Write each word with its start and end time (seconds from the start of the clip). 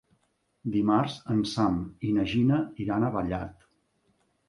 Dimarts 0.75 1.19
en 1.35 1.45
Sam 1.51 1.79
i 2.09 2.17
na 2.19 2.27
Gina 2.35 2.65
iran 2.89 3.07
a 3.07 3.15
Vallat. 3.19 3.73